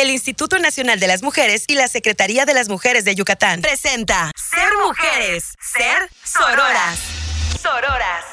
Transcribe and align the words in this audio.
el 0.00 0.10
Instituto 0.10 0.58
Nacional 0.58 0.98
de 0.98 1.06
las 1.06 1.22
Mujeres 1.22 1.64
y 1.68 1.74
la 1.74 1.86
Secretaría 1.86 2.46
de 2.46 2.54
las 2.54 2.70
Mujeres 2.70 3.04
de 3.04 3.14
Yucatán. 3.14 3.60
Presenta 3.60 4.30
Ser 4.34 4.70
Mujeres, 4.82 5.54
Ser 5.60 6.08
Sororas. 6.24 6.98
Sororas. 7.60 8.24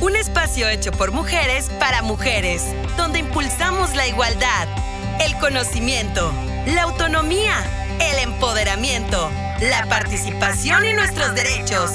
Un 0.00 0.16
espacio 0.16 0.68
hecho 0.68 0.90
por 0.92 1.12
mujeres 1.12 1.66
para 1.78 2.00
mujeres, 2.00 2.62
donde 2.96 3.18
impulsamos 3.18 3.94
la 3.94 4.06
igualdad, 4.06 4.68
el 5.20 5.36
conocimiento, 5.36 6.32
la 6.68 6.82
autonomía, 6.84 7.62
el 8.00 8.20
empoderamiento, 8.20 9.30
la 9.60 9.84
participación 9.86 10.86
y 10.86 10.94
nuestros 10.94 11.34
derechos. 11.34 11.90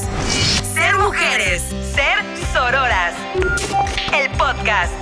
Ser 0.76 0.96
mujeres, 0.98 1.64
ser 1.96 2.24
sororas. 2.54 3.16
El 4.14 4.30
podcast. 4.32 4.94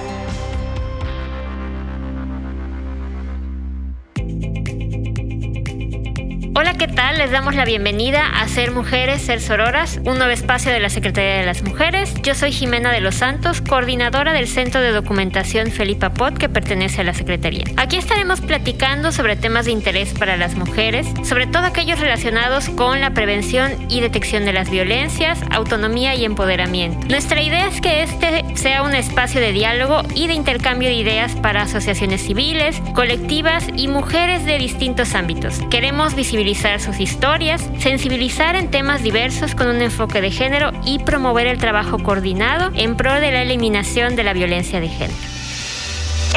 Hola, 6.53 6.73
¿qué 6.73 6.89
tal? 6.89 7.17
Les 7.17 7.31
damos 7.31 7.55
la 7.55 7.63
bienvenida 7.63 8.27
a 8.27 8.45
Ser 8.49 8.71
Mujeres, 8.71 9.21
Ser 9.21 9.39
Sororas, 9.39 10.01
un 10.03 10.17
nuevo 10.17 10.33
espacio 10.33 10.69
de 10.69 10.81
la 10.81 10.89
Secretaría 10.89 11.37
de 11.37 11.45
las 11.45 11.63
Mujeres. 11.63 12.13
Yo 12.23 12.35
soy 12.35 12.51
Jimena 12.51 12.91
de 12.91 12.99
los 12.99 13.15
Santos, 13.15 13.61
coordinadora 13.61 14.33
del 14.33 14.49
Centro 14.49 14.81
de 14.81 14.91
Documentación 14.91 15.71
Felipa 15.71 16.09
Pot, 16.09 16.37
que 16.37 16.49
pertenece 16.49 16.99
a 16.99 17.03
la 17.05 17.13
Secretaría. 17.13 17.63
Aquí 17.77 17.95
estaremos 17.95 18.41
platicando 18.41 19.13
sobre 19.13 19.37
temas 19.37 19.65
de 19.65 19.71
interés 19.71 20.13
para 20.13 20.35
las 20.35 20.55
mujeres, 20.55 21.07
sobre 21.23 21.47
todo 21.47 21.63
aquellos 21.65 22.01
relacionados 22.01 22.67
con 22.67 22.99
la 22.99 23.11
prevención 23.11 23.71
y 23.87 24.01
detección 24.01 24.43
de 24.43 24.51
las 24.51 24.69
violencias, 24.69 25.39
autonomía 25.51 26.15
y 26.15 26.25
empoderamiento. 26.25 27.07
Nuestra 27.07 27.41
idea 27.41 27.67
es 27.67 27.79
que 27.79 28.03
este 28.03 28.43
sea 28.55 28.83
un 28.83 28.93
espacio 28.93 29.39
de 29.39 29.53
diálogo 29.53 30.01
y 30.15 30.27
de 30.27 30.33
intercambio 30.33 30.89
de 30.89 30.95
ideas 30.95 31.33
para 31.35 31.61
asociaciones 31.61 32.21
civiles, 32.21 32.81
colectivas 32.93 33.69
y 33.73 33.87
mujeres 33.87 34.45
de 34.45 34.57
distintos 34.57 35.15
ámbitos. 35.15 35.61
Queremos 35.69 36.13
visibilizar 36.13 36.41
sus 36.51 36.99
historias, 36.99 37.61
sensibilizar 37.79 38.55
en 38.55 38.69
temas 38.69 39.01
diversos 39.01 39.55
con 39.55 39.67
un 39.67 39.81
enfoque 39.81 40.21
de 40.21 40.31
género 40.31 40.71
y 40.85 40.99
promover 40.99 41.47
el 41.47 41.57
trabajo 41.57 41.97
coordinado 41.97 42.71
en 42.75 42.97
pro 42.97 43.13
de 43.13 43.31
la 43.31 43.41
eliminación 43.41 44.15
de 44.15 44.23
la 44.23 44.33
violencia 44.33 44.79
de 44.81 44.89
género. 44.89 45.19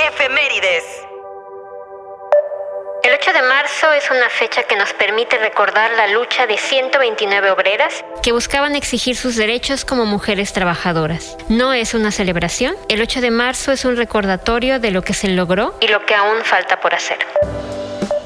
Efemérides. 0.09 0.85
El 3.03 3.13
8 3.13 3.33
de 3.33 3.43
marzo 3.43 3.93
es 3.93 4.11
una 4.11 4.31
fecha 4.31 4.63
que 4.63 4.77
nos 4.77 4.93
permite 4.95 5.37
recordar 5.39 5.91
la 5.91 6.07
lucha 6.07 6.47
de 6.47 6.57
129 6.57 7.51
obreras 7.51 8.05
que 8.23 8.33
buscaban 8.33 8.77
exigir 8.77 9.17
sus 9.17 9.37
derechos 9.37 9.85
como 9.85 10.07
mujeres 10.07 10.53
trabajadoras. 10.53 11.37
No 11.49 11.75
es 11.75 11.93
una 11.93 12.13
celebración, 12.13 12.77
el 12.89 13.03
8 13.03 13.21
de 13.21 13.31
marzo 13.31 13.73
es 13.73 13.85
un 13.85 13.97
recordatorio 13.97 14.79
de 14.79 14.91
lo 14.91 15.03
que 15.03 15.13
se 15.13 15.29
logró 15.29 15.75
y 15.81 15.89
lo 15.89 16.07
que 16.07 16.15
aún 16.15 16.43
falta 16.45 16.81
por 16.81 16.95
hacer. 16.95 17.19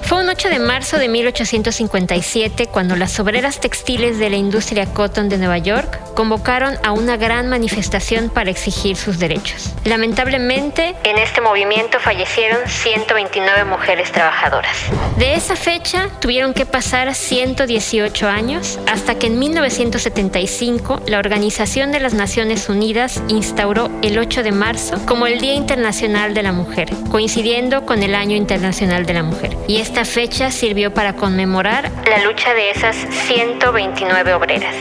Fue 0.08 0.22
un 0.22 0.30
8 0.30 0.48
de 0.48 0.58
marzo 0.58 0.96
de 0.96 1.06
1857 1.06 2.68
cuando 2.68 2.96
las 2.96 3.20
obreras 3.20 3.60
textiles 3.60 4.18
de 4.18 4.30
la 4.30 4.36
industria 4.36 4.86
cotton 4.86 5.28
de 5.28 5.36
Nueva 5.36 5.58
York 5.58 6.00
convocaron 6.14 6.78
a 6.82 6.92
una 6.92 7.18
gran 7.18 7.50
manifestación 7.50 8.30
para 8.30 8.50
exigir 8.50 8.96
sus 8.96 9.18
derechos. 9.18 9.74
Lamentablemente, 9.84 10.96
en 11.04 11.18
este 11.18 11.42
movimiento 11.42 12.00
fallecieron 12.00 12.56
129 12.66 13.64
mujeres 13.66 14.10
trabajadoras. 14.10 14.78
De 15.18 15.34
esa 15.34 15.56
fecha 15.56 16.08
tuvieron 16.20 16.54
que 16.54 16.64
pasar 16.64 17.14
118 17.14 18.28
años 18.28 18.78
hasta 18.90 19.18
que 19.18 19.26
en 19.26 19.38
1975 19.38 21.02
la 21.06 21.18
Organización 21.18 21.92
de 21.92 22.00
las 22.00 22.14
Naciones 22.14 22.70
Unidas 22.70 23.22
instauró 23.28 23.90
el 24.00 24.18
8 24.18 24.42
de 24.42 24.52
marzo 24.52 25.04
como 25.04 25.26
el 25.26 25.38
Día 25.38 25.52
Internacional 25.52 26.32
de 26.32 26.44
la 26.44 26.52
Mujer, 26.52 26.88
coincidiendo 27.10 27.84
con 27.84 28.02
el 28.02 28.14
Año 28.14 28.36
Internacional 28.36 29.04
de 29.04 29.12
la 29.12 29.22
Mujer. 29.22 29.54
Y 29.68 29.76
esta 29.76 29.97
esta 29.98 30.12
fecha 30.12 30.52
sirvió 30.52 30.94
para 30.94 31.14
conmemorar 31.14 31.90
la 32.08 32.24
lucha 32.24 32.54
de 32.54 32.70
esas 32.70 32.94
129 33.26 34.32
obreras. 34.32 34.76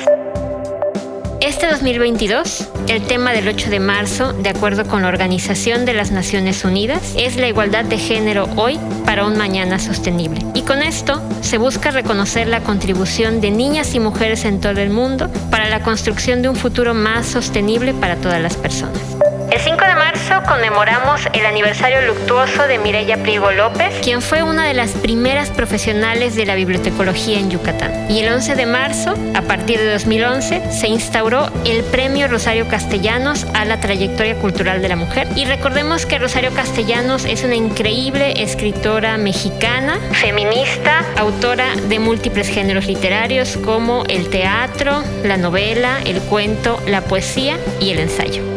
Este 1.41 1.65
2022, 1.65 2.67
el 2.87 3.01
tema 3.01 3.31
del 3.31 3.47
8 3.47 3.71
de 3.71 3.79
marzo, 3.79 4.33
de 4.33 4.49
acuerdo 4.49 4.85
con 4.85 5.01
la 5.01 5.07
Organización 5.07 5.85
de 5.85 5.93
las 5.93 6.11
Naciones 6.11 6.63
Unidas, 6.63 7.15
es 7.17 7.35
la 7.37 7.47
igualdad 7.47 7.83
de 7.83 7.97
género 7.97 8.47
hoy 8.57 8.79
para 9.05 9.25
un 9.25 9.39
mañana 9.39 9.79
sostenible. 9.79 10.45
Y 10.53 10.61
con 10.61 10.83
esto 10.83 11.19
se 11.41 11.57
busca 11.57 11.89
reconocer 11.89 12.47
la 12.47 12.59
contribución 12.59 13.41
de 13.41 13.49
niñas 13.49 13.95
y 13.95 13.99
mujeres 13.99 14.45
en 14.45 14.61
todo 14.61 14.79
el 14.79 14.91
mundo 14.91 15.31
para 15.49 15.67
la 15.67 15.79
construcción 15.79 16.43
de 16.43 16.49
un 16.49 16.55
futuro 16.55 16.93
más 16.93 17.25
sostenible 17.25 17.95
para 17.95 18.17
todas 18.17 18.39
las 18.39 18.55
personas. 18.55 19.16
El 19.57 19.63
5 19.63 19.85
de 19.85 19.95
marzo 19.95 20.43
conmemoramos 20.47 21.27
el 21.33 21.43
aniversario 21.43 22.03
luctuoso 22.03 22.67
de 22.67 22.77
Mireya 22.77 23.17
Prigo 23.23 23.49
López, 23.51 23.91
quien 24.03 24.21
fue 24.21 24.43
una 24.43 24.67
de 24.67 24.75
las 24.75 24.91
primeras 24.91 25.49
profesionales 25.49 26.35
de 26.35 26.45
la 26.45 26.53
bibliotecología 26.53 27.39
en 27.39 27.49
Yucatán. 27.49 28.05
Y 28.07 28.19
el 28.19 28.31
11 28.31 28.53
de 28.53 28.65
marzo, 28.67 29.15
a 29.33 29.41
partir 29.41 29.79
de 29.79 29.91
2011, 29.93 30.71
se 30.71 30.87
instauró 30.87 31.49
el 31.65 31.83
Premio 31.85 32.27
Rosario 32.27 32.67
Castellanos 32.67 33.47
a 33.55 33.65
la 33.65 33.79
trayectoria 33.79 34.35
cultural 34.35 34.79
de 34.83 34.89
la 34.89 34.95
mujer. 34.95 35.27
Y 35.35 35.45
recordemos 35.45 36.05
que 36.05 36.19
Rosario 36.19 36.53
Castellanos 36.53 37.25
es 37.25 37.43
una 37.43 37.55
increíble 37.55 38.43
escritora 38.43 39.17
mexicana, 39.17 39.97
feminista, 40.11 41.03
autora 41.17 41.75
de 41.89 41.97
múltiples 41.97 42.47
géneros 42.47 42.85
literarios 42.85 43.57
como 43.57 44.03
el 44.07 44.29
teatro, 44.29 45.03
la 45.23 45.37
novela, 45.37 45.97
el 46.05 46.21
cuento, 46.21 46.79
la 46.85 47.01
poesía 47.01 47.57
y 47.81 47.89
el 47.89 47.97
ensayo. 48.01 48.56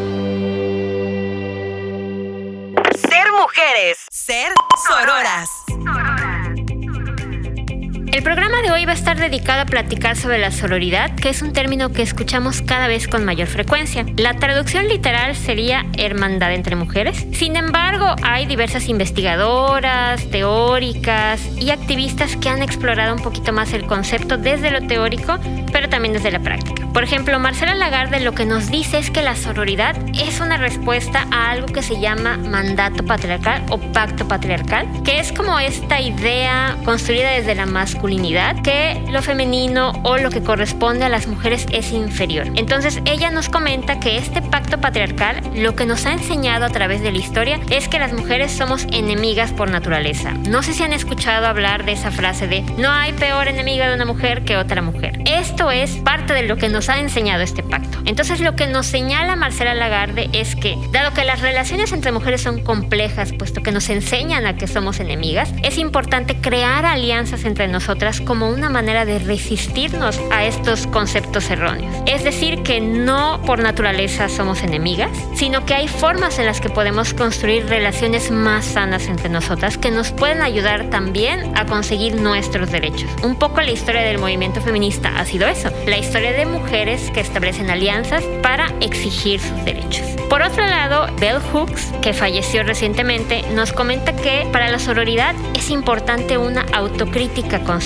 Ser 4.11 4.53
sororas. 4.87 5.49
El 8.21 8.25
programa 8.25 8.61
de 8.61 8.71
hoy 8.71 8.85
va 8.85 8.93
a 8.93 8.95
estar 8.95 9.17
dedicado 9.17 9.63
a 9.63 9.65
platicar 9.65 10.15
sobre 10.15 10.37
la 10.37 10.51
sororidad, 10.51 11.11
que 11.15 11.31
es 11.31 11.41
un 11.41 11.55
término 11.55 11.91
que 11.91 12.03
escuchamos 12.03 12.61
cada 12.61 12.87
vez 12.87 13.09
con 13.09 13.25
mayor 13.25 13.49
frecuencia. 13.49 14.05
La 14.19 14.35
traducción 14.35 14.89
literal 14.89 15.35
sería 15.35 15.87
hermandad 15.97 16.53
entre 16.53 16.77
mujeres. 16.77 17.27
Sin 17.33 17.57
embargo, 17.57 18.15
hay 18.23 18.45
diversas 18.45 18.91
investigadoras, 18.91 20.29
teóricas 20.29 21.41
y 21.59 21.71
activistas 21.71 22.37
que 22.37 22.51
han 22.51 22.63
explorado 22.63 23.15
un 23.15 23.23
poquito 23.23 23.55
más 23.55 23.73
el 23.73 23.87
concepto 23.87 24.37
desde 24.37 24.71
lo 24.71 24.87
teórico, 24.87 25.39
pero 25.73 25.89
también 25.89 26.13
desde 26.13 26.31
la 26.31 26.41
práctica. 26.41 26.87
Por 26.93 27.05
ejemplo, 27.05 27.39
Marcela 27.39 27.75
Lagarde 27.75 28.21
lo 28.21 28.33
que 28.33 28.45
nos 28.45 28.71
dice 28.71 28.99
es 28.99 29.11
que 29.11 29.23
la 29.23 29.35
sororidad 29.37 29.97
es 30.13 30.41
una 30.41 30.59
respuesta 30.59 31.27
a 31.31 31.51
algo 31.51 31.69
que 31.69 31.83
se 31.83 31.99
llama 32.01 32.37
mandato 32.37 33.03
patriarcal 33.03 33.65
o 33.71 33.79
pacto 33.79 34.29
patriarcal, 34.29 34.87
que 35.05 35.21
es 35.21 35.33
como 35.33 35.59
esta 35.59 36.01
idea 36.01 36.77
construida 36.85 37.31
desde 37.31 37.55
la 37.55 37.65
masculinidad 37.65 38.10
que 38.63 39.01
lo 39.09 39.23
femenino 39.23 39.93
o 40.03 40.17
lo 40.17 40.31
que 40.31 40.43
corresponde 40.43 41.05
a 41.05 41.09
las 41.09 41.29
mujeres 41.29 41.67
es 41.73 41.93
inferior. 41.93 42.49
Entonces 42.57 43.01
ella 43.05 43.31
nos 43.31 43.49
comenta 43.49 44.01
que 44.01 44.17
este 44.17 44.43
pacto 44.43 44.81
patriarcal 44.81 45.41
lo 45.55 45.77
que 45.77 45.87
nos 45.87 46.07
ha 46.07 46.13
enseñado 46.13 46.65
a 46.65 46.71
través 46.71 47.03
de 47.03 47.13
la 47.13 47.19
historia 47.19 47.61
es 47.71 47.87
que 47.87 48.01
las 48.01 48.13
mujeres 48.13 48.51
somos 48.51 48.87
enemigas 48.91 49.53
por 49.53 49.71
naturaleza. 49.71 50.33
No 50.49 50.63
sé 50.63 50.73
si 50.73 50.83
han 50.83 50.93
escuchado 50.93 51.47
hablar 51.47 51.85
de 51.85 51.93
esa 51.93 52.11
frase 52.11 52.49
de 52.49 52.63
no 52.79 52.91
hay 52.91 53.13
peor 53.13 53.47
enemiga 53.47 53.89
de 53.89 53.95
una 53.95 54.07
mujer 54.07 54.45
que 54.45 54.57
otra 54.57 54.83
mujer. 54.83 55.21
Esto 55.27 55.71
es 55.71 55.93
parte 55.99 56.35
de 56.35 56.43
lo 56.43 56.57
que 56.57 56.69
nos 56.69 56.89
ha 56.89 56.99
enseñado 56.99 57.43
este 57.43 57.63
pacto. 57.63 57.99
Entonces 58.07 58.41
lo 58.41 58.57
que 58.57 58.67
nos 58.67 58.87
señala 58.87 59.37
Marcela 59.37 59.75
Lagarde 59.75 60.29
es 60.33 60.57
que, 60.57 60.77
dado 60.91 61.15
que 61.15 61.25
las 61.25 61.43
relaciones 61.43 61.93
entre 61.93 62.11
mujeres 62.11 62.41
son 62.41 62.63
complejas, 62.63 63.33
puesto 63.33 63.63
que 63.63 63.71
nos 63.71 63.89
enseñan 63.89 64.47
a 64.47 64.57
que 64.57 64.67
somos 64.67 64.99
enemigas, 64.99 65.53
es 65.63 65.79
importante 65.79 66.41
crear 66.41 66.87
alianzas 66.87 67.45
entre 67.45 67.69
nosotros 67.69 67.90
como 68.25 68.49
una 68.49 68.71
manera 68.71 69.05
de 69.05 69.19
resistirnos 69.19 70.21
a 70.31 70.45
estos 70.45 70.87
conceptos 70.87 71.51
erróneos. 71.51 71.93
Es 72.07 72.23
decir, 72.23 72.63
que 72.63 72.81
no 72.81 73.41
por 73.45 73.59
naturaleza 73.59 74.29
somos 74.29 74.63
enemigas, 74.63 75.11
sino 75.35 75.67
que 75.67 75.75
hay 75.75 75.89
formas 75.89 76.39
en 76.39 76.47
las 76.47 76.61
que 76.61 76.71
podemos 76.71 77.15
construir 77.15 77.67
relaciones 77.67 78.31
más 78.31 78.65
sanas 78.65 79.09
entre 79.09 79.29
nosotras 79.29 79.77
que 79.77 79.91
nos 79.91 80.13
pueden 80.13 80.41
ayudar 80.41 80.89
también 80.89 81.53
a 81.57 81.67
conseguir 81.67 82.15
nuestros 82.15 82.71
derechos. 82.71 83.11
Un 83.25 83.37
poco 83.37 83.61
la 83.61 83.73
historia 83.73 84.03
del 84.03 84.19
movimiento 84.19 84.61
feminista 84.61 85.19
ha 85.19 85.25
sido 85.25 85.49
eso, 85.49 85.71
la 85.87 85.99
historia 85.99 86.31
de 86.33 86.47
mujeres 86.47 87.11
que 87.11 87.21
establecen 87.21 87.71
alianzas 87.71 88.23
para 88.41 88.73
exigir 88.81 89.41
sus 89.41 89.65
derechos. 89.65 90.07
Por 90.29 90.43
otro 90.43 90.65
lado, 90.65 91.09
Bell 91.19 91.41
Hooks, 91.53 91.93
que 92.03 92.13
falleció 92.13 92.63
recientemente, 92.63 93.43
nos 93.53 93.73
comenta 93.73 94.15
que 94.15 94.49
para 94.53 94.71
la 94.71 94.79
sororidad 94.79 95.35
es 95.55 95.71
importante 95.71 96.39
una 96.39 96.65
autocrítica 96.73 97.59
constante. 97.65 97.80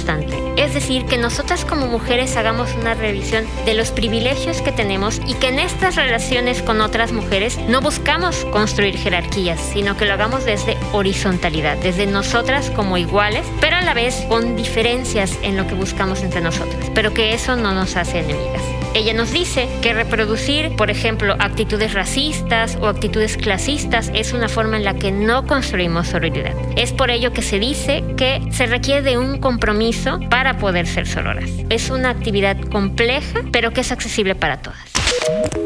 Es 0.57 0.75
decir, 0.75 1.07
que 1.07 1.19
nosotras 1.19 1.65
como 1.65 1.87
mujeres 1.87 2.37
hagamos 2.37 2.75
una 2.75 2.95
revisión 2.95 3.45
de 3.65 3.75
los 3.75 3.91
privilegios 3.91 4.61
que 4.61 4.73
tenemos 4.73 5.21
y 5.27 5.35
que 5.35 5.49
en 5.49 5.59
estas 5.59 5.97
relaciones 5.97 6.63
con 6.63 6.81
otras 6.81 7.13
mujeres 7.13 7.59
no 7.69 7.81
buscamos 7.81 8.45
construir 8.47 8.97
jerarquías, 8.97 9.61
sino 9.61 9.97
que 9.97 10.07
lo 10.07 10.15
hagamos 10.15 10.45
desde 10.45 10.77
horizontalidad, 10.93 11.77
desde 11.79 12.07
nosotras 12.07 12.71
como 12.71 12.99
iguales, 12.99 13.47
pero 13.61 13.77
a 13.77 13.83
la 13.83 13.95
vez 13.95 14.25
con 14.29 14.57
diferencias 14.57 15.39
en 15.43 15.57
lo 15.57 15.67
que 15.67 15.75
buscamos 15.75 16.23
entre 16.23 16.41
nosotras, 16.41 16.91
pero 16.95 17.15
que 17.15 17.35
eso 17.35 17.57
no 17.57 17.73
nos 17.73 17.97
hace 17.97 18.19
enemigas. 18.19 18.74
Ella 18.95 19.13
nos 19.13 19.33
dice 19.33 19.69
que 19.83 19.93
reproducir, 19.93 20.77
por 20.77 20.89
ejemplo, 20.89 21.35
actitudes 21.41 21.95
racistas 21.95 22.79
o 22.81 22.87
actitudes 22.87 23.37
clasistas 23.37 24.09
es 24.15 24.33
una 24.33 24.49
forma 24.49 24.77
en 24.77 24.85
la 24.85 24.95
que 24.95 25.11
no 25.11 25.49
construimos 25.49 26.07
sororidad. 26.07 26.55
Es 26.77 26.93
por 26.93 27.11
ello 27.11 27.33
que 27.33 27.43
se 27.43 27.59
dice 27.59 28.05
que 28.17 28.41
se 28.53 28.67
requiere 28.67 29.03
de 29.03 29.19
un 29.19 29.41
compromiso 29.41 30.21
para 30.31 30.59
poder 30.59 30.87
ser 30.87 31.09
sororas. 31.09 31.51
Es 31.71 31.91
una 31.91 32.11
actividad 32.11 32.57
compleja, 32.71 33.41
pero 33.51 33.73
que 33.73 33.81
es 33.81 33.91
accesible 33.91 34.37
para 34.37 34.59
todas. 34.59 34.79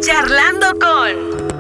Charlando 0.01 0.69
con... 0.79 1.58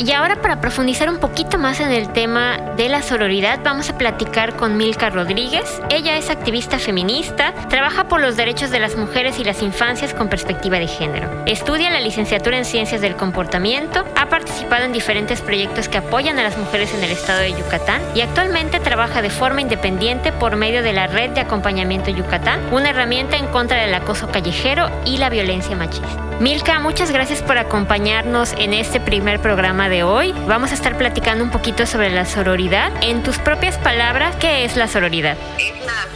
Y 0.00 0.12
ahora 0.12 0.40
para 0.40 0.60
profundizar 0.60 1.10
un 1.10 1.18
poquito 1.18 1.58
más 1.58 1.80
en 1.80 1.90
el 1.90 2.12
tema 2.12 2.56
de 2.76 2.88
la 2.88 3.02
sororidad, 3.02 3.58
vamos 3.64 3.90
a 3.90 3.98
platicar 3.98 4.54
con 4.54 4.76
Milka 4.76 5.10
Rodríguez. 5.10 5.82
Ella 5.90 6.16
es 6.16 6.30
activista 6.30 6.78
feminista, 6.78 7.52
trabaja 7.68 8.04
por 8.04 8.20
los 8.20 8.36
derechos 8.36 8.70
de 8.70 8.78
las 8.78 8.96
mujeres 8.96 9.40
y 9.40 9.44
las 9.44 9.60
infancias 9.60 10.14
con 10.14 10.28
perspectiva 10.28 10.78
de 10.78 10.86
género. 10.86 11.28
Estudia 11.46 11.90
la 11.90 11.98
licenciatura 11.98 12.56
en 12.56 12.64
Ciencias 12.64 13.00
del 13.00 13.16
Comportamiento, 13.16 14.04
ha 14.14 14.26
participado 14.26 14.84
en 14.84 14.92
diferentes 14.92 15.40
proyectos 15.40 15.88
que 15.88 15.98
apoyan 15.98 16.38
a 16.38 16.44
las 16.44 16.56
mujeres 16.56 16.94
en 16.94 17.02
el 17.02 17.10
estado 17.10 17.40
de 17.40 17.54
Yucatán 17.54 18.00
y 18.14 18.20
actualmente 18.20 18.78
trabaja 18.78 19.20
de 19.20 19.30
forma 19.30 19.62
independiente 19.62 20.30
por 20.30 20.54
medio 20.54 20.84
de 20.84 20.92
la 20.92 21.08
Red 21.08 21.30
de 21.30 21.40
Acompañamiento 21.40 22.12
Yucatán, 22.12 22.60
una 22.70 22.90
herramienta 22.90 23.36
en 23.36 23.48
contra 23.48 23.80
del 23.80 23.94
acoso 23.94 24.28
callejero 24.28 24.90
y 25.04 25.16
la 25.16 25.28
violencia 25.28 25.74
machista. 25.74 26.28
Milka, 26.40 26.78
muchas 26.78 27.10
gracias 27.10 27.42
por 27.42 27.58
acompañarnos 27.58 28.52
en 28.58 28.72
este 28.72 29.00
primer 29.00 29.40
programa 29.40 29.87
de 29.88 30.02
hoy. 30.02 30.32
Vamos 30.46 30.70
a 30.70 30.74
estar 30.74 30.96
platicando 30.96 31.44
un 31.44 31.50
poquito 31.50 31.86
sobre 31.86 32.10
la 32.10 32.24
sororidad. 32.26 32.92
En 33.02 33.22
tus 33.22 33.38
propias 33.38 33.78
palabras, 33.78 34.36
¿qué 34.36 34.64
es 34.64 34.76
la 34.76 34.88
sororidad? 34.88 35.36
Es 35.58 35.84
la 35.84 36.06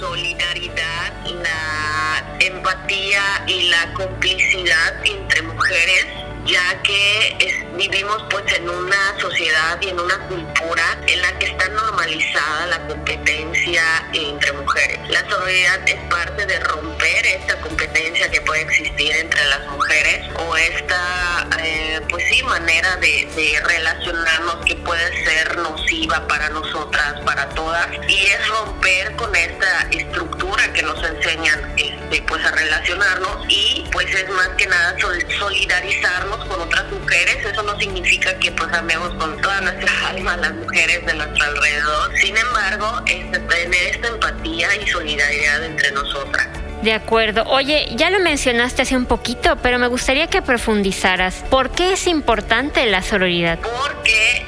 solidaridad, 0.00 1.12
la 1.42 2.24
empatía 2.40 3.22
y 3.46 3.68
la 3.68 3.92
complicidad 3.94 4.94
entre 5.04 5.42
mujeres, 5.42 6.06
ya 6.46 6.82
que 6.82 7.64
vivimos 7.76 8.24
pues 8.30 8.44
en 8.54 8.68
una 8.68 9.20
sociedad 9.20 9.78
y 9.80 9.88
en 9.88 10.00
una 10.00 10.18
cultura 10.26 10.98
en 11.06 11.22
la 11.22 11.38
que 11.38 11.46
está 11.46 11.68
normalizada 11.68 12.66
la 12.66 12.86
competencia 12.88 13.67
entre 13.76 14.52
mujeres. 14.52 14.98
La 15.08 15.20
sororidad 15.28 15.86
es 15.86 16.00
parte 16.08 16.46
de 16.46 16.58
romper 16.60 17.26
esta 17.26 17.60
competencia 17.60 18.30
que 18.30 18.40
puede 18.40 18.62
existir 18.62 19.14
entre 19.14 19.44
las 19.46 19.66
mujeres 19.66 20.26
o 20.36 20.56
esta 20.56 21.46
eh, 21.62 22.00
pues 22.08 22.24
sí 22.30 22.42
manera 22.44 22.96
de, 22.96 23.28
de 23.36 23.60
relacionarnos 23.66 24.64
que 24.64 24.74
puede 24.76 25.24
ser 25.24 25.56
nociva 25.58 26.26
para 26.28 26.48
nosotras, 26.50 27.20
para 27.26 27.48
todas 27.50 27.88
y 28.08 28.26
es 28.26 28.48
romper 28.48 29.14
con 29.16 29.34
esta 29.36 29.88
estructura 29.90 30.72
que 30.72 30.82
nos 30.82 31.02
enseñan 31.02 31.74
este, 31.76 32.22
pues 32.22 32.44
a 32.44 32.50
relacionarnos 32.52 33.44
y 33.48 33.84
pues 33.92 34.06
es 34.14 34.28
más 34.30 34.48
que 34.56 34.66
nada 34.66 34.96
solidarizarnos 35.38 36.44
con 36.46 36.60
otras 36.60 36.90
mujeres, 36.90 37.44
eso 37.44 37.62
no 37.62 37.78
significa 37.78 38.38
que 38.38 38.50
pues 38.52 38.72
amemos 38.72 39.12
con 39.14 39.40
toda 39.40 39.60
nuestra 39.60 39.92
alma 40.08 40.34
a 40.34 40.36
las 40.38 40.54
mujeres 40.54 41.04
de 41.04 41.14
nuestro 41.14 41.44
alrededor. 41.44 42.18
Sin 42.18 42.36
embargo, 42.36 43.02
es 43.06 43.30
tener 43.62 43.94
esta 43.94 44.08
empatía 44.08 44.68
y 44.76 44.86
solidaridad 44.86 45.64
entre 45.64 45.90
nosotras. 45.92 46.48
De 46.82 46.92
acuerdo. 46.92 47.42
Oye, 47.46 47.88
ya 47.96 48.08
lo 48.10 48.20
mencionaste 48.20 48.82
hace 48.82 48.96
un 48.96 49.06
poquito, 49.06 49.56
pero 49.62 49.78
me 49.78 49.88
gustaría 49.88 50.28
que 50.28 50.42
profundizaras. 50.42 51.44
¿Por 51.50 51.70
qué 51.70 51.94
es 51.94 52.06
importante 52.06 52.86
la 52.86 53.02
sororidad? 53.02 53.58
Porque 53.58 54.44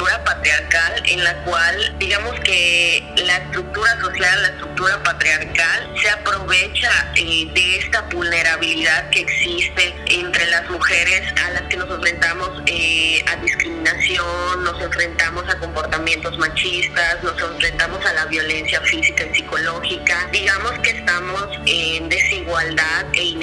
cultura 0.00 0.24
patriarcal 0.24 1.02
en 1.04 1.24
la 1.24 1.34
cual, 1.44 1.94
digamos 1.98 2.40
que 2.40 3.04
la 3.16 3.36
estructura 3.36 4.00
social, 4.00 4.42
la 4.42 4.48
estructura 4.48 5.02
patriarcal, 5.02 5.94
se 6.00 6.08
aprovecha 6.08 7.12
eh, 7.16 7.46
de 7.52 7.76
esta 7.76 8.00
vulnerabilidad 8.02 9.10
que 9.10 9.20
existe 9.20 9.94
entre 10.06 10.46
las 10.46 10.70
mujeres 10.70 11.22
a 11.44 11.50
las 11.50 11.62
que 11.64 11.76
nos 11.76 11.90
enfrentamos 11.90 12.62
eh, 12.64 13.22
a 13.26 13.36
discriminación, 13.36 14.64
nos 14.64 14.80
enfrentamos 14.80 15.46
a 15.50 15.58
comportamientos 15.58 16.38
machistas, 16.38 17.22
nos 17.22 17.38
enfrentamos 17.38 18.04
a 18.06 18.14
la 18.14 18.24
violencia 18.24 18.80
física 18.80 19.24
y 19.26 19.34
psicológica. 19.34 20.28
Digamos 20.32 20.72
que 20.78 20.90
estamos 20.92 21.46
en 21.66 22.08
desigualdad 22.08 22.99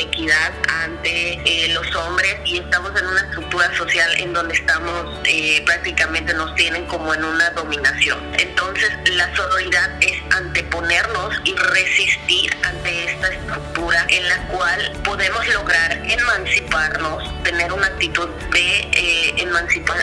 e 0.07 0.17
inequidad 0.17 0.53
ante 0.67 1.33
eh, 1.45 1.69
los 1.73 1.95
hombres 1.95 2.35
y 2.45 2.57
estamos 2.59 2.91
en 2.99 3.07
una 3.07 3.21
estructura 3.21 3.75
social 3.75 4.09
en 4.17 4.33
donde 4.33 4.53
estamos 4.53 5.19
eh, 5.25 5.61
prácticamente 5.65 6.33
nos 6.33 6.53
tienen 6.55 6.85
como 6.85 7.13
en 7.13 7.23
una 7.23 7.49
dominación. 7.51 8.19
Entonces 8.37 8.89
la 9.11 9.33
sororidad 9.35 9.91
es 10.01 10.21
anteponernos 10.35 11.35
y 11.43 11.55
resistir 11.55 12.55
ante 12.63 13.11
esta 13.11 13.27
estructura 13.29 14.05
en 14.09 14.27
la 14.27 14.47
cual 14.47 14.93
podemos 15.03 15.47
lograr 15.53 15.91
emanciparnos, 16.05 17.43
tener 17.43 17.71
una 17.71 17.87
actitud 17.87 18.29
de 18.51 18.79
eh, 18.79 19.33
emancipar, 19.37 19.97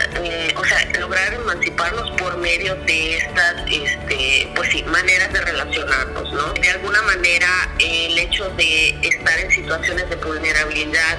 o 0.55 0.65
sea, 0.65 0.85
lograr 0.99 1.33
emanciparnos 1.33 2.11
por 2.11 2.37
medio 2.37 2.75
de 2.75 3.17
estas, 3.17 3.55
este, 3.71 4.51
pues 4.55 4.71
sí, 4.71 4.83
maneras 4.83 5.31
de 5.33 5.41
relacionarnos, 5.41 6.31
¿no? 6.33 6.53
De 6.53 6.69
alguna 6.69 7.01
manera 7.03 7.47
el 7.79 8.17
hecho 8.17 8.49
de 8.51 8.89
estar 9.01 9.39
en 9.39 9.51
situaciones 9.51 9.94
de 10.03 10.15
vulnerabilidad 10.17 11.17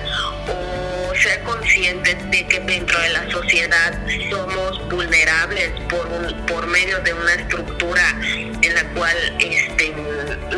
o 0.49 0.86
ser 1.23 1.43
conscientes 1.43 2.31
de 2.31 2.47
que 2.47 2.61
dentro 2.61 2.99
de 3.01 3.09
la 3.11 3.31
sociedad 3.31 3.95
somos 4.31 4.89
vulnerables 4.89 5.71
por, 5.89 6.47
por 6.47 6.67
medio 6.67 6.99
de 7.01 7.15
una 7.15 7.35
estructura 7.35 8.03
en 8.23 8.75
la 8.75 8.85
cual 8.95 9.17
este, 9.39 9.95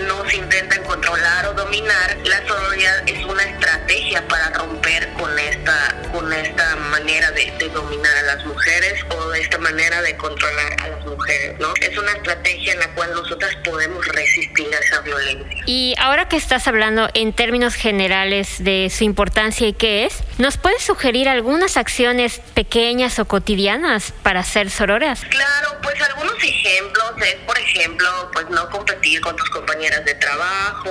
nos 0.06 0.34
intentan 0.34 0.82
controlar 0.84 1.46
o 1.46 1.54
dominar, 1.54 2.16
la 2.24 2.46
sororidad 2.46 3.08
es 3.08 3.24
una 3.24 3.42
estrategia 3.42 4.26
para 4.28 4.50
romper 4.50 5.08
con 5.14 5.38
esta, 5.38 5.94
con 6.12 6.32
esta 6.32 6.76
manera 6.76 7.30
de, 7.32 7.48
dominar 7.72 8.16
a 8.16 8.22
las 8.22 8.46
mujeres 8.46 9.04
o 9.10 9.30
de 9.30 9.40
esta 9.40 9.58
manera 9.58 10.00
de 10.02 10.16
controlar 10.16 10.76
a 10.80 10.88
las 10.88 11.04
mujeres, 11.04 11.58
¿no? 11.58 11.72
Es 11.80 11.96
una 11.98 12.12
estrategia 12.12 12.72
en 12.72 12.80
la 12.80 12.88
cual 12.94 13.12
nosotras 13.12 13.54
podemos 13.64 14.06
resistir 14.08 14.66
a 14.74 14.78
esa 14.78 15.00
violencia. 15.02 15.62
Y 15.66 15.94
ahora 15.98 16.28
que 16.28 16.36
estás 16.36 16.66
hablando 16.66 17.08
en 17.14 17.32
términos 17.32 17.74
generales 17.74 18.56
de 18.58 18.90
su 18.90 19.04
importancia 19.04 19.66
y 19.66 19.72
qué 19.72 20.06
es, 20.06 20.22
¿nos 20.48 20.56
puedes 20.56 20.82
sugerir 20.82 21.28
algunas 21.28 21.76
acciones 21.76 22.40
pequeñas 22.54 23.18
o 23.18 23.26
cotidianas 23.26 24.14
para 24.22 24.42
ser 24.42 24.70
sororas? 24.70 25.20
Claro, 25.28 25.76
pues 25.82 26.00
algunos 26.00 26.42
ejemplos 26.42 27.12
es, 27.18 27.34
por 27.46 27.58
ejemplo, 27.58 28.30
pues 28.32 28.48
no 28.48 28.66
competir 28.70 29.20
con 29.20 29.36
tus 29.36 29.50
compañeras 29.50 30.06
de 30.06 30.14
trabajo 30.14 30.88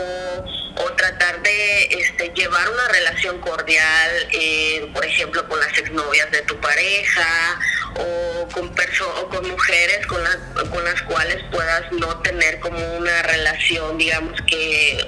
o 0.75 0.83
tratar 0.91 1.41
de 1.41 1.85
este, 1.85 2.31
llevar 2.35 2.69
una 2.69 2.87
relación 2.89 3.39
cordial, 3.39 4.27
eh, 4.31 4.91
por 4.93 5.03
ejemplo, 5.03 5.49
con 5.49 5.59
las 5.59 5.75
exnovias 5.75 6.29
de 6.29 6.43
tu 6.43 6.55
pareja 6.57 7.59
o 7.95 8.47
con, 8.49 8.69
o 8.69 9.29
con 9.29 9.49
mujeres 9.49 10.05
con 10.05 10.23
las, 10.23 10.37
con 10.69 10.85
las 10.85 11.01
cuales 11.01 11.43
puedas 11.49 11.91
no 11.93 12.19
tener 12.19 12.59
como 12.59 12.77
una 12.97 13.23
relación, 13.23 13.97
digamos 13.97 14.39
que 14.45 15.03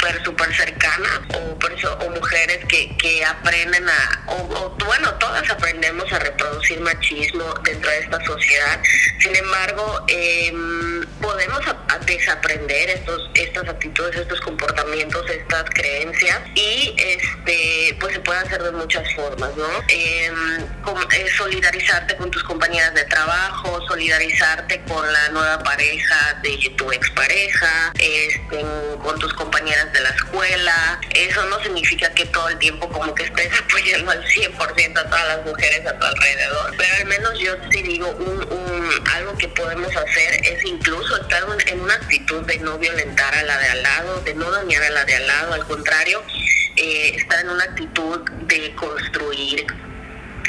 súper, 0.00 0.24
súper 0.24 0.54
cercana 0.54 1.08
o, 1.34 1.50
mujeres 2.10 2.64
que, 2.68 2.96
que 2.96 3.24
aprenden 3.24 3.88
a, 3.88 4.24
o, 4.26 4.76
bueno, 4.84 5.14
todas 5.14 5.48
aprendemos 5.50 6.10
a 6.12 6.18
reproducir 6.18 6.80
machismo 6.80 7.54
dentro 7.62 7.90
de 7.90 7.98
esta 7.98 8.24
sociedad. 8.24 8.80
Sin 9.20 9.34
embargo, 9.36 10.04
em, 10.08 11.06
podemos 11.20 11.60
desaprender 12.06 12.90
estos, 12.90 13.30
estas 13.34 13.68
actitudes, 13.68 14.16
estos 14.16 14.40
comportamientos, 14.40 15.28
estas 15.30 15.64
creencias 15.70 16.40
y 16.54 16.94
este 16.98 17.96
pues 18.00 18.14
se 18.14 18.20
puede 18.20 18.40
hacer 18.40 18.62
de 18.62 18.72
muchas 18.72 19.14
formas, 19.14 19.54
¿no? 19.56 19.68
Em, 19.88 20.62
eh, 21.12 21.26
solidarizarte 21.36 22.16
con 22.16 22.30
tus 22.30 22.42
compañeras 22.44 22.94
de 22.94 23.04
trabajo, 23.04 23.80
solidarizarte 23.86 24.82
con 24.82 25.12
la 25.12 25.28
nueva 25.30 25.62
pareja 25.62 26.40
de 26.42 26.56
tu 26.76 26.90
expareja, 26.92 27.92
este, 27.98 28.64
con 29.02 29.18
tus 29.18 29.32
compañeras 29.34 29.89
de 29.92 30.00
la 30.00 30.10
escuela. 30.10 31.00
Eso 31.14 31.44
no 31.46 31.62
significa 31.62 32.10
que 32.14 32.26
todo 32.26 32.48
el 32.48 32.58
tiempo 32.58 32.88
como 32.88 33.14
que 33.14 33.24
estés 33.24 33.50
apoyando 33.64 34.10
al 34.10 34.24
100% 34.24 34.98
a 34.98 35.04
todas 35.04 35.28
las 35.28 35.44
mujeres 35.44 35.86
a 35.86 35.98
tu 35.98 36.06
alrededor, 36.06 36.74
pero 36.76 36.94
al 36.96 37.06
menos 37.06 37.38
yo 37.38 37.52
sí 37.70 37.82
digo 37.82 38.08
un, 38.10 38.40
algo 39.14 39.36
que 39.36 39.48
podemos 39.48 39.94
hacer 39.96 40.46
es 40.46 40.64
incluso 40.64 41.16
estar 41.20 41.42
en 41.66 41.80
una 41.80 41.94
actitud 41.94 42.44
de 42.46 42.58
no 42.58 42.78
violentar 42.78 43.34
a 43.34 43.42
la 43.42 43.58
de 43.58 43.68
al 43.68 43.82
lado, 43.82 44.20
de 44.22 44.34
no 44.34 44.50
dañar 44.50 44.82
a 44.82 44.90
la 44.90 45.04
de 45.04 45.16
al 45.16 45.26
lado, 45.26 45.54
al 45.54 45.66
contrario, 45.66 46.22
eh, 46.76 47.12
estar 47.16 47.40
en 47.40 47.50
una 47.50 47.64
actitud 47.64 48.20
de 48.46 48.74
construir, 48.74 49.66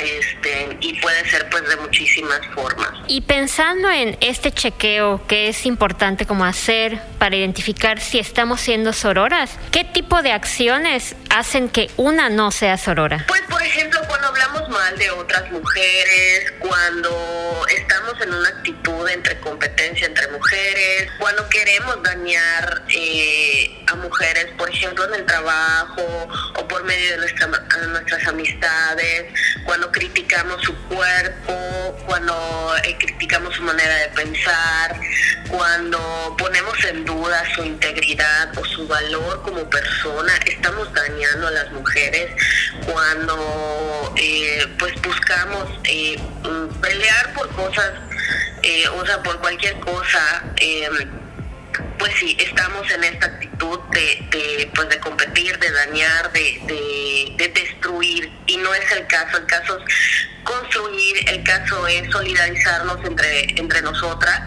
este, 0.01 0.77
y 0.81 0.99
puede 0.99 1.29
ser 1.29 1.49
pues 1.49 1.67
de 1.67 1.75
muchísimas 1.77 2.39
formas. 2.53 2.89
Y 3.07 3.21
pensando 3.21 3.89
en 3.89 4.17
este 4.21 4.51
chequeo 4.51 5.25
que 5.27 5.49
es 5.49 5.65
importante 5.65 6.25
como 6.25 6.45
hacer 6.45 6.99
para 7.19 7.35
identificar 7.35 7.99
si 7.99 8.19
estamos 8.19 8.61
siendo 8.61 8.93
sororas, 8.93 9.57
¿qué 9.71 9.83
tipo 9.83 10.21
de 10.21 10.31
acciones 10.31 11.15
hacen 11.29 11.69
que 11.69 11.89
una 11.97 12.29
no 12.29 12.51
sea 12.51 12.77
sorora? 12.77 13.25
Pues 13.27 13.41
por 13.49 13.61
ejemplo 13.61 13.99
mal 14.71 14.97
de 14.97 15.11
otras 15.11 15.51
mujeres, 15.51 16.53
cuando 16.59 17.65
estamos 17.69 18.13
en 18.21 18.33
una 18.33 18.49
actitud 18.49 19.07
entre 19.09 19.37
competencia 19.39 20.07
entre 20.07 20.27
mujeres, 20.29 21.09
cuando 21.19 21.47
queremos 21.49 22.01
dañar 22.01 22.83
eh, 22.89 23.83
a 23.87 23.95
mujeres, 23.95 24.47
por 24.57 24.69
ejemplo, 24.69 25.05
en 25.05 25.15
el 25.15 25.25
trabajo 25.25 26.29
o 26.57 26.67
por 26.67 26.83
medio 26.85 27.11
de 27.11 27.17
nuestra, 27.17 27.47
nuestras 27.47 28.27
amistades, 28.27 29.33
cuando 29.65 29.91
criticamos 29.91 30.61
su 30.63 30.75
cuerpo, 30.87 32.00
cuando 32.11 32.75
eh, 32.83 32.97
criticamos 32.99 33.55
su 33.55 33.61
manera 33.61 33.95
de 33.95 34.09
pensar, 34.09 34.99
cuando 35.47 36.35
ponemos 36.37 36.83
en 36.83 37.05
duda 37.05 37.41
su 37.55 37.63
integridad 37.63 38.51
o 38.57 38.65
su 38.65 38.85
valor 38.85 39.41
como 39.43 39.69
persona, 39.69 40.33
estamos 40.45 40.93
dañando 40.93 41.47
a 41.47 41.51
las 41.51 41.71
mujeres 41.71 42.31
cuando 42.85 44.13
eh, 44.17 44.67
pues 44.77 44.93
buscamos 45.01 45.69
eh, 45.85 46.19
pelear 46.81 47.33
por 47.33 47.47
cosas, 47.51 47.91
o 48.93 49.05
sea, 49.05 49.23
por 49.23 49.39
cualquier 49.39 49.79
cosa 49.79 50.43
pues 52.01 52.13
sí, 52.19 52.35
estamos 52.39 52.89
en 52.89 53.03
esta 53.03 53.27
actitud 53.27 53.79
de, 53.91 54.71
pues 54.73 54.89
de 54.89 54.99
competir, 54.99 55.57
de 55.59 55.71
dañar, 55.71 56.31
de, 56.33 57.51
destruir, 57.53 58.31
y 58.47 58.57
no 58.57 58.73
es 58.73 58.91
el 58.91 59.05
caso, 59.05 59.37
el 59.37 59.45
caso 59.45 59.77
es 59.77 59.85
construir, 60.43 61.29
el 61.29 61.43
caso 61.43 61.85
es 61.87 62.11
solidarizarnos 62.11 63.05
entre, 63.05 63.59
entre 63.59 63.81
nosotras. 63.83 64.41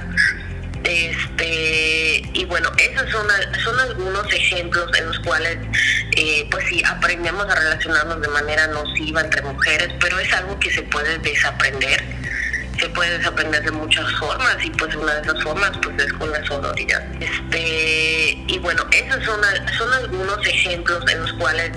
Este, 0.83 2.23
y 2.35 2.45
bueno, 2.47 2.71
esos 2.77 3.09
son, 3.11 3.27
son 3.63 3.81
algunos 3.81 4.33
ejemplos 4.33 4.91
en 4.99 5.07
los 5.07 5.19
cuales, 5.21 5.57
eh, 6.17 6.49
pues 6.51 6.67
sí, 6.69 6.83
aprendemos 6.85 7.47
a 7.49 7.55
relacionarnos 7.55 8.21
de 8.21 8.29
manera 8.29 8.67
nociva 8.67 9.21
entre 9.21 9.43
mujeres, 9.43 9.91
pero 10.01 10.19
es 10.19 10.33
algo 10.33 10.59
que 10.59 10.73
se 10.73 10.83
puede 10.83 11.19
desaprender 11.19 12.03
se 12.79 12.89
puede 12.91 13.19
desaprender 13.19 13.63
de 13.63 13.71
muchas 13.71 14.11
formas 14.19 14.57
y 14.63 14.71
pues 14.71 14.95
una 14.97 15.15
de 15.15 15.23
esas 15.23 15.43
formas 15.43 15.71
pues 15.83 15.97
es 16.03 16.13
con 16.15 16.31
la 16.31 16.45
sororidad. 16.45 17.03
Este, 17.21 18.45
y 18.47 18.59
bueno, 18.59 18.85
esos 18.91 19.25
son, 19.25 19.41
son 19.79 19.93
algunos 19.93 20.47
ejemplos 20.47 21.03
en 21.11 21.23
los 21.23 21.33
cuales 21.35 21.71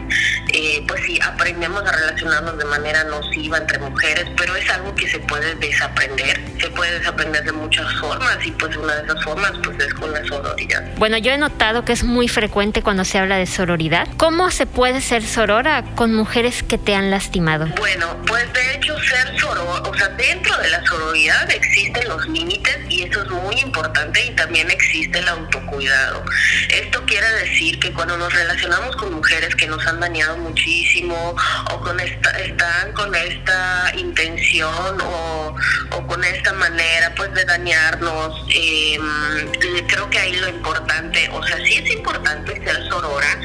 eh, 0.54 0.84
pues 0.88 1.04
sí 1.06 1.20
aprendemos 1.22 1.84
a 1.84 1.92
relacionarnos 1.92 2.58
de 2.58 2.66
manera 2.66 3.04
nociva 3.06 3.58
entre 3.58 3.80
mujeres, 3.80 4.26
pero 4.38 4.56
es 4.56 4.70
algo 4.70 4.94
que 4.96 5.08
se 5.08 5.20
puede 5.20 5.56
desaprender, 5.56 6.40
se 6.60 6.70
puede 6.70 7.00
desaprender 7.00 7.44
de 7.44 7.52
muchas 7.52 7.94
formas 8.00 8.38
y 8.46 8.52
pues 8.52 8.76
una 8.78 8.96
de 8.96 9.04
esas 9.06 9.24
formas 9.24 9.52
pues 9.64 9.78
es 9.80 9.94
con 9.94 10.12
la 10.12 10.24
sororidad. 10.26 10.84
Bueno, 10.98 11.18
yo 11.18 11.32
he 11.32 11.38
notado 11.38 11.86
que 11.86 11.94
es 11.94 12.04
muy 12.04 12.28
frecuente 12.28 12.82
cuando 12.82 13.06
se 13.06 13.20
habla 13.20 13.38
de 13.38 13.46
sororidad. 13.46 14.08
¿Cómo 14.18 14.52
se 14.52 14.66
puede 14.66 15.02
ser 15.02 15.24
sorora 15.24 15.84
con 15.96 16.14
mujeres 16.14 16.64
que 16.64 16.78
te 16.78 16.96
han 16.96 17.12
lastimado? 17.12 17.68
Bueno, 17.78 18.18
pues 18.26 18.52
de 18.54 18.76
hecho 18.76 18.98
ser 19.00 19.40
soror, 19.40 19.88
o 19.88 19.94
sea, 19.94 20.08
dentro 20.10 20.58
de 20.58 20.70
la 20.70 20.84
sororidad 20.88 21.50
existen 21.52 22.08
los 22.08 22.28
límites 22.28 22.78
y 22.90 23.04
eso 23.04 23.22
es 23.24 23.30
muy 23.30 23.56
importante 23.60 24.26
y 24.26 24.32
también 24.32 24.70
existe 24.72 25.20
el 25.20 25.28
autocuidado. 25.28 26.24
Esto 26.70 27.04
quiere 27.06 27.28
decir 27.44 27.80
que 27.80 27.92
cuando 27.94 28.18
nos 28.18 28.34
relacionamos 28.34 28.96
con 28.96 29.14
mujeres 29.14 29.56
que 29.56 29.68
nos 29.68 29.86
han 29.86 30.00
dañado 30.00 30.38
muchísimo 30.38 31.36
o 31.72 31.82
con 31.82 32.00
esta, 32.00 32.30
están 32.40 32.94
con 32.94 33.14
esta 33.16 33.92
intención 33.96 34.98
o, 35.02 35.56
con 36.08 36.24
esta 36.24 36.54
manera 36.54 37.14
pues 37.16 37.34
de 37.34 37.44
dañarnos, 37.44 38.46
em, 38.54 39.52
creo 39.88 40.10
que 40.10 40.20
ahí 40.20 40.36
lo 40.38 40.48
importante, 40.48 41.30
o 41.34 41.44
sea, 41.44 41.58
sí 41.58 41.82
es 41.84 41.92
importante 41.92 42.54
ser 42.64 42.88
sorora, 42.90 43.40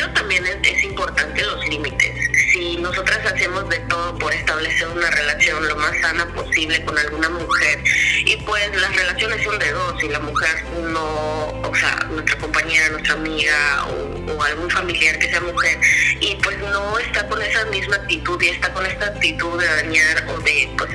pero 0.00 0.12
también 0.14 0.46
es 0.46 0.82
importante 0.84 1.44
los 1.44 1.68
límites. 1.68 2.10
Si 2.52 2.76
nosotras 2.78 3.20
hacemos 3.26 3.68
de 3.68 3.80
todo 3.80 4.18
por 4.18 4.32
establecer 4.32 4.88
una 4.88 5.10
relación 5.10 5.68
lo 5.68 5.76
más 5.76 5.92
sana 6.00 6.26
posible 6.28 6.82
con 6.86 6.96
alguna 6.96 7.28
mujer 7.28 7.84
y 8.24 8.36
pues 8.38 8.80
las 8.80 8.96
relaciones 8.96 9.44
son 9.44 9.58
de 9.58 9.70
dos 9.70 10.02
y 10.02 10.08
la 10.08 10.20
mujer 10.20 10.64
no, 10.90 11.48
o 11.48 11.74
sea, 11.74 11.96
nuestra 12.08 12.38
compañera, 12.38 12.88
nuestra 12.88 13.12
amiga 13.12 13.86
o, 13.88 14.42
algún 14.42 14.70
familiar 14.70 15.18
que 15.18 15.28
sea 15.28 15.40
mujer 15.42 15.78
y 16.18 16.34
pues 16.36 16.56
no 16.60 16.98
está 16.98 17.28
con 17.28 17.42
esa 17.42 17.66
misma 17.66 17.96
actitud 17.96 18.40
y 18.40 18.48
está 18.48 18.72
con 18.72 18.86
esta 18.86 19.06
actitud 19.06 19.60
de 19.60 19.66
dañar 19.66 20.24
o 20.30 20.38
de 20.40 20.70
pues 20.78 20.90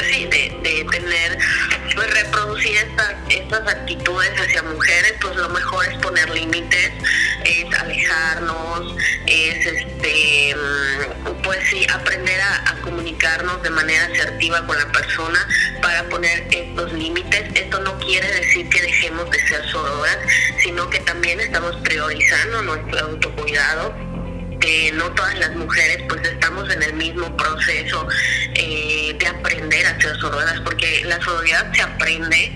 pues 0.00 0.14
sí, 0.14 0.24
de, 0.24 0.56
de 0.62 0.84
tener, 0.90 1.38
pues 1.94 2.10
reproducir 2.14 2.74
estas, 2.74 3.16
estas 3.28 3.68
actitudes 3.68 4.30
hacia 4.40 4.62
mujeres, 4.62 5.14
pues 5.20 5.36
lo 5.36 5.48
mejor 5.50 5.86
es 5.86 5.98
poner 5.98 6.30
límites, 6.30 6.92
es 7.44 7.78
alejarnos, 7.78 8.96
es 9.26 9.66
este 9.66 10.56
pues 11.42 11.58
sí, 11.68 11.86
aprender 11.92 12.40
a, 12.40 12.76
comunicarnos 12.80 13.62
de 13.62 13.70
manera 13.70 14.06
asertiva 14.06 14.66
con 14.66 14.78
la 14.78 14.90
persona 14.90 15.46
para 15.82 16.02
poner 16.08 16.48
estos 16.50 16.92
límites. 16.94 17.50
Esto 17.54 17.80
no 17.80 17.98
quiere 17.98 18.26
decir 18.32 18.70
que 18.70 18.80
dejemos 18.80 19.30
de 19.30 19.38
ser 19.46 19.62
sororas, 19.68 20.18
sino 20.62 20.88
que 20.88 21.00
también 21.00 21.40
estamos 21.40 21.76
priorizando 21.84 22.62
nuestro 22.62 23.00
autocuidado 23.00 24.09
que 24.60 24.92
no 24.92 25.10
todas 25.12 25.38
las 25.38 25.54
mujeres 25.56 26.02
pues 26.08 26.22
estamos 26.22 26.70
en 26.70 26.82
el 26.82 26.92
mismo 26.94 27.36
proceso 27.36 28.06
eh, 28.54 29.16
de 29.18 29.26
aprender 29.26 29.86
a 29.86 30.00
ser 30.00 30.16
sororas, 30.18 30.60
porque 30.60 31.02
la 31.06 31.20
sororidad 31.22 31.72
se 31.74 31.82
aprende, 31.82 32.52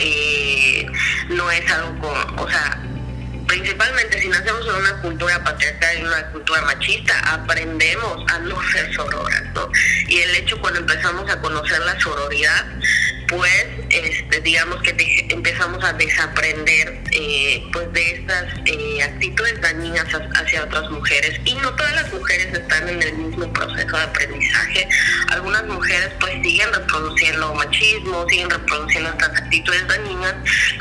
eh, 0.00 0.86
no 1.30 1.50
es 1.50 1.70
algo 1.70 1.98
como, 1.98 2.42
o 2.42 2.48
sea, 2.48 2.80
principalmente 3.46 4.20
si 4.20 4.28
nacemos 4.28 4.66
en 4.66 4.74
una 4.76 5.02
cultura 5.02 5.42
patriarcal, 5.44 5.96
en 5.96 6.06
una 6.06 6.26
cultura 6.28 6.62
machista, 6.62 7.18
aprendemos 7.34 8.24
a 8.32 8.38
no 8.38 8.56
ser 8.70 8.94
sororas, 8.94 9.42
¿no? 9.54 9.68
Y 10.08 10.18
el 10.20 10.36
hecho 10.36 10.60
cuando 10.60 10.80
empezamos 10.80 11.30
a 11.30 11.40
conocer 11.40 11.80
la 11.80 11.98
sororidad, 12.00 12.66
pues 13.28 13.66
este, 13.90 14.40
digamos 14.40 14.82
que 14.82 15.26
empezamos 15.30 15.82
a 15.84 15.92
desaprender 15.94 17.01
eh, 17.12 17.62
pues 17.72 17.92
de 17.92 18.10
estas 18.12 18.44
eh, 18.66 19.02
actitudes 19.02 19.60
dañinas 19.60 20.06
hacia 20.34 20.64
otras 20.64 20.90
mujeres. 20.90 21.40
Y 21.44 21.54
no 21.54 21.74
todas 21.74 21.94
las 21.94 22.12
mujeres 22.12 22.46
están 22.52 22.88
en 22.88 23.02
el 23.02 23.12
mismo 23.14 23.52
proceso 23.52 23.96
de 23.96 24.02
aprendizaje. 24.02 24.88
Algunas 25.28 25.64
mujeres 25.66 26.10
pues 26.20 26.32
siguen 26.42 26.72
reproduciendo 26.72 27.54
machismo 27.54 28.26
siguen 28.28 28.50
reproduciendo 28.50 29.10
estas 29.10 29.28
actitudes 29.28 29.86
dañinas. 29.88 30.34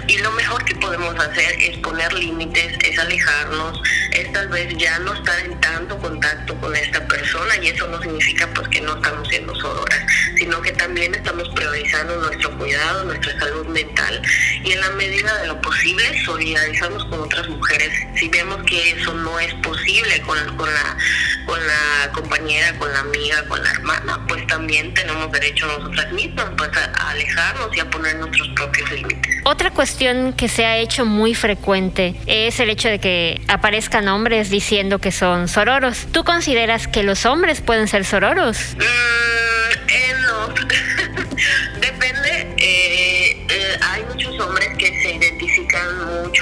Y 0.08 0.18
lo 0.20 0.32
mejor 0.32 0.64
que 0.66 0.76
podemos 0.76 1.16
hacer 1.16 1.54
es 1.60 1.78
poner 1.80 2.12
límites 2.14 2.78
es 2.84 2.98
alejarnos 2.98 3.82
es 4.12 4.32
tal 4.34 4.48
vez 4.50 4.76
ya 4.78 5.00
no 5.00 5.14
estar 5.14 5.40
en 5.40 5.60
tanto 5.62 5.98
contacto 6.00 6.56
con 6.60 6.76
esta 6.76 7.06
persona. 7.08 7.56
Y 7.62 7.68
eso 7.68 7.88
no 7.88 8.02
significa 8.02 8.48
pues 8.54 8.68
que 8.70 8.82
no 8.82 8.96
estamos 8.96 9.28
siendo 9.28 9.54
sororas 9.56 10.02
sino 10.42 10.60
que 10.62 10.72
también 10.72 11.14
estamos 11.14 11.48
priorizando 11.50 12.16
nuestra 12.20 12.50
cuidado, 12.58 13.04
nuestra 13.06 13.40
salud 13.40 13.68
mental. 13.68 14.22
Y 14.64 14.72
en 14.72 14.80
la 14.80 14.90
medida 14.92 15.38
de 15.40 15.48
lo 15.48 15.62
posible 15.62 16.21
solidarizarnos 16.26 17.06
con 17.06 17.22
otras 17.22 17.48
mujeres. 17.50 17.90
Si 18.16 18.28
vemos 18.30 18.58
que 18.64 18.92
eso 18.92 19.14
no 19.14 19.40
es 19.40 19.54
posible 19.56 20.22
con, 20.22 20.38
con, 20.58 20.74
la, 20.74 20.98
con 21.46 21.60
la 21.60 22.12
compañera, 22.14 22.78
con 22.78 22.92
la 22.92 23.00
amiga, 23.00 23.46
con 23.48 23.64
la 23.64 23.72
hermana, 23.72 24.26
pues 24.28 24.46
también 24.48 24.94
tenemos 24.94 25.32
derecho 25.32 25.68
nosotras 25.68 26.12
mismas 26.12 26.48
pues, 26.58 26.70
a, 26.78 27.10
alejarnos 27.10 27.76
y 27.76 27.80
a 27.80 27.90
poner 27.90 28.16
nuestros 28.18 28.48
propios 28.56 28.92
límites. 28.92 29.38
Otra 29.44 29.72
cuestión 29.72 30.34
que 30.34 30.48
se 30.48 30.66
ha 30.66 30.78
hecho 30.78 31.06
muy 31.06 31.34
frecuente 31.34 32.16
es 32.28 32.60
el 32.60 32.70
hecho 32.70 32.90
de 32.90 33.00
que 33.00 33.42
aparezcan 33.48 34.08
hombres 34.08 34.50
diciendo 34.50 35.00
que 35.00 35.12
son 35.12 35.48
sororos. 35.48 36.08
¿Tú 36.12 36.24
consideras 36.24 36.88
que 36.88 37.04
los 37.04 37.26
hombres 37.26 37.62
pueden 37.62 37.88
ser 37.88 38.06
sororos? 38.06 38.76
Mm, 38.76 39.51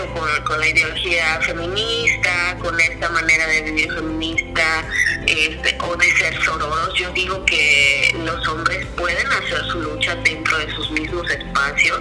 con, 0.08 0.60
la 0.60 0.68
ideología 0.68 1.40
feminista, 1.42 2.58
con 2.60 2.80
esta 2.80 3.10
manera 3.10 3.48
de 3.48 3.62
vivir 3.64 3.92
feminista 3.94 4.86
este, 5.26 5.78
o 5.82 5.96
de 5.96 6.12
ser 6.18 6.42
sororos. 6.44 6.94
Yo 6.96 7.12
digo 7.12 7.44
que 7.46 8.16
los 8.24 8.48
hombres 8.48 8.86
pueden 8.98 9.28
hacer 9.28 9.64
su 9.72 9.82
lucha 9.82 10.16
dentro 10.16 10.58
de 10.58 10.72
sus 10.74 10.92
mismos 10.92 11.30
espacios. 11.30 12.00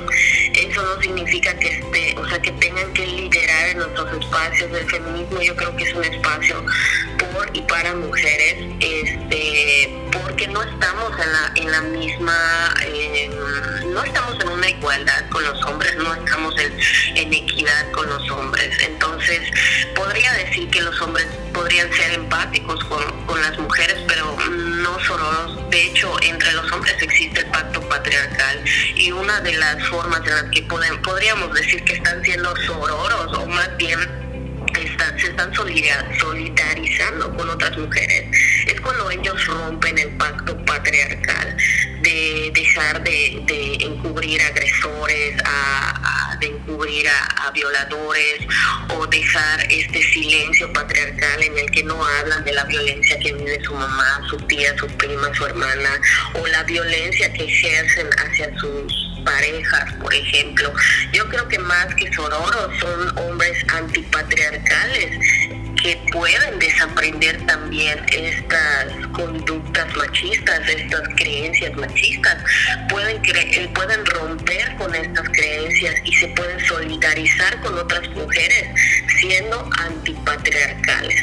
Eso 0.54 0.82
no 0.82 1.02
significa 1.02 1.52
que 1.58 1.68
esté, 1.68 2.16
o 2.18 2.28
sea, 2.28 2.40
que 2.40 2.52
tengan 2.52 2.92
que 2.92 3.06
liderar 3.06 3.68
en 3.70 3.78
nuestros 3.78 4.24
espacios 4.24 4.72
del 4.72 4.88
feminismo. 4.88 5.40
Yo 5.40 5.56
creo 5.56 5.76
que 5.76 5.84
es 5.84 5.94
un 5.94 6.04
espacio 6.04 6.64
por 7.18 7.50
y 7.54 7.60
para 7.62 7.94
mujeres, 7.94 8.56
este, 8.80 9.94
porque 10.12 10.48
no 10.48 10.62
estamos 10.62 11.12
en 11.18 11.32
la, 11.32 11.52
en 11.56 11.70
la 11.70 11.80
misma 11.82 12.74
eh, 12.84 13.30
no 13.98 14.04
estamos 14.04 14.38
en 14.40 14.48
una 14.48 14.68
igualdad 14.68 15.28
con 15.30 15.42
los 15.44 15.64
hombres, 15.64 15.96
no 15.96 16.14
estamos 16.14 16.54
en, 16.58 17.32
equidad 17.32 17.90
con 17.90 18.08
los 18.08 18.30
hombres. 18.30 18.70
Entonces, 18.80 19.40
podría 19.94 20.32
decir 20.34 20.68
que 20.70 20.80
los 20.80 21.00
hombres 21.00 21.26
podrían 21.52 21.92
ser 21.92 22.12
empáticos 22.12 22.82
con, 22.84 23.02
las 23.42 23.58
mujeres, 23.58 23.96
pero 24.06 24.36
no 24.50 24.98
sororos. 25.00 25.70
De 25.70 25.82
hecho, 25.82 26.14
entre 26.22 26.52
los 26.52 26.70
hombres 26.72 26.94
existe 27.00 27.40
el 27.40 27.46
pacto 27.46 27.80
patriarcal 27.88 28.64
y 28.94 29.10
una 29.12 29.40
de 29.40 29.52
las 29.54 29.82
formas 29.88 30.20
en 30.20 30.30
las 30.30 30.44
que 30.44 30.62
podríamos 30.62 31.52
decir 31.54 31.82
que 31.84 31.94
están 31.94 32.22
siendo 32.24 32.54
sororos, 32.66 33.36
o 33.36 33.46
más 33.46 33.76
bien 33.76 34.27
están 35.38 35.54
solidarizando 36.18 37.32
con 37.36 37.48
otras 37.48 37.76
mujeres, 37.78 38.24
es 38.66 38.80
cuando 38.80 39.08
ellos 39.08 39.46
rompen 39.46 39.96
el 39.96 40.08
pacto 40.16 40.56
patriarcal 40.64 41.56
de 42.02 42.50
dejar 42.52 43.04
de, 43.04 43.76
encubrir 43.80 44.42
agresores, 44.42 45.36
a, 45.44 46.36
de 46.40 46.48
encubrir 46.48 47.06
a, 47.08 47.50
violadores 47.52 48.46
o 48.90 49.06
dejar 49.06 49.72
este 49.72 50.02
silencio 50.02 50.70
patriarcal 50.72 51.42
en 51.42 51.58
el 51.58 51.70
que 51.70 51.82
no 51.82 52.04
hablan 52.04 52.44
de 52.44 52.52
la 52.52 52.64
violencia 52.64 53.18
que 53.20 53.32
vive 53.32 53.58
su 53.64 53.74
mamá, 53.74 54.20
su 54.28 54.36
tía, 54.46 54.76
su 54.76 54.86
prima, 54.98 55.34
su 55.34 55.46
hermana 55.46 56.00
o 56.34 56.46
la 56.46 56.62
violencia 56.64 57.32
que 57.32 57.44
ejercen 57.44 58.08
hacia 58.18 58.54
sus 58.58 59.07
parejas, 59.28 59.92
por 60.00 60.12
ejemplo. 60.14 60.72
Yo 61.12 61.28
creo 61.28 61.46
que 61.48 61.58
más 61.58 61.94
que 61.96 62.10
sororos 62.12 62.78
son 62.80 63.18
hombres 63.18 63.64
antipatriarcales 63.68 65.18
que 65.82 65.96
pueden 66.12 66.58
desaprender 66.58 67.46
también 67.46 68.04
estas 68.10 68.86
conductas 69.12 69.96
machistas, 69.96 70.60
estas 70.68 71.02
creencias 71.16 71.76
machistas, 71.76 72.42
pueden, 72.88 73.20
eh, 73.24 73.70
pueden 73.74 74.04
romper 74.06 74.74
con 74.76 74.94
estas 74.94 75.28
creencias 75.28 75.94
y 76.04 76.12
se 76.14 76.28
pueden 76.28 76.58
solidarizar 76.66 77.60
con 77.60 77.78
otras 77.78 78.08
mujeres 78.10 78.64
siendo 79.20 79.70
antipatriarcales 79.78 81.22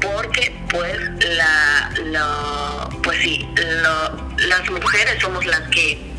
porque 0.00 0.56
pues 0.70 0.96
la, 1.36 2.88
pues 3.02 3.18
sí 3.20 3.46
las 3.56 4.70
mujeres 4.70 5.20
somos 5.20 5.44
las 5.44 5.60
que 5.70 6.09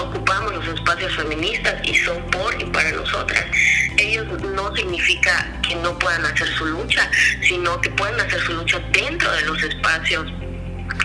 ocupamos 0.00 0.52
los 0.54 0.68
espacios 0.68 1.14
feministas 1.16 1.74
y 1.84 1.94
son 1.94 2.22
por 2.30 2.60
y 2.60 2.64
para 2.66 2.90
nosotras. 2.92 3.44
Ellos 3.96 4.26
no 4.42 4.74
significa 4.74 5.60
que 5.66 5.74
no 5.76 5.98
puedan 5.98 6.24
hacer 6.24 6.48
su 6.56 6.66
lucha, 6.66 7.10
sino 7.42 7.80
que 7.80 7.90
pueden 7.90 8.20
hacer 8.20 8.40
su 8.40 8.52
lucha 8.52 8.80
dentro 8.92 9.30
de 9.32 9.42
los 9.42 9.62
espacios 9.62 10.26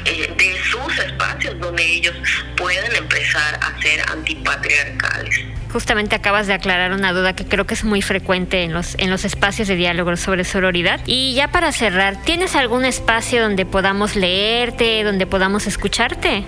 eh, 0.06 0.34
de 0.38 0.58
sus 0.64 1.00
espacios 1.00 1.58
donde 1.60 1.84
ellos 1.84 2.16
pueden 2.58 2.94
empezar 2.96 3.60
a 3.62 3.82
ser 3.82 4.02
antipatriarcales. 4.12 5.40
Justamente 5.72 6.16
acabas 6.16 6.48
de 6.48 6.54
aclarar 6.54 6.92
una 6.92 7.14
duda 7.14 7.34
que 7.34 7.46
creo 7.46 7.66
que 7.66 7.74
es 7.74 7.84
muy 7.84 8.02
frecuente 8.02 8.64
en 8.64 8.74
los, 8.74 8.96
en 9.00 9.10
los 9.10 9.24
espacios 9.24 9.68
de 9.68 9.76
diálogo 9.76 10.16
sobre 10.18 10.44
sororidad. 10.44 11.00
Y 11.06 11.34
ya 11.36 11.50
para 11.50 11.72
cerrar, 11.72 12.22
¿tienes 12.24 12.56
algún 12.56 12.86
espacio 12.86 13.42
donde 13.42 13.66
podamos 13.66 14.16
leerte, 14.16 15.04
donde 15.04 15.26
podamos 15.26 15.68
escucharte? 15.68 16.44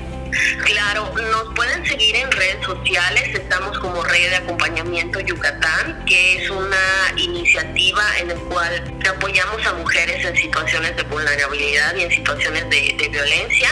Claro, 0.63 1.13
nos 1.31 1.53
pueden 1.55 1.85
seguir 1.85 2.15
en 2.15 2.31
redes 2.31 2.65
sociales, 2.65 3.23
estamos 3.33 3.77
como 3.79 4.03
Red 4.03 4.29
de 4.29 4.35
Acompañamiento 4.37 5.19
Yucatán, 5.19 6.03
que 6.05 6.43
es 6.43 6.49
una 6.49 7.13
iniciativa 7.17 8.03
en 8.19 8.29
la 8.29 8.35
cual 8.35 8.99
apoyamos 9.09 9.65
a 9.65 9.73
mujeres 9.73 10.25
en 10.25 10.35
situaciones 10.35 10.95
de 10.97 11.03
vulnerabilidad 11.03 11.95
y 11.95 12.03
en 12.03 12.11
situaciones 12.11 12.69
de, 12.69 13.09
violencia. 13.11 13.69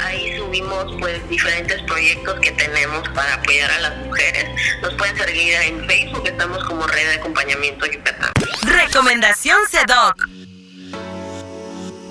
Ahí 0.00 0.36
subimos 0.36 0.94
pues 1.00 1.28
diferentes 1.28 1.82
proyectos 1.82 2.38
que 2.40 2.52
tenemos 2.52 3.08
para 3.10 3.34
apoyar 3.34 3.70
a 3.70 3.80
las 3.80 3.96
mujeres. 3.98 4.46
Nos 4.82 4.94
pueden 4.94 5.16
seguir 5.16 5.54
en 5.54 5.86
Facebook, 5.86 6.26
estamos 6.26 6.62
como 6.64 6.86
Red 6.86 7.08
de 7.08 7.14
Acompañamiento 7.14 7.86
Yucatán. 7.86 8.32
Recomendación 8.62 9.58
CEDOC. 9.70 10.33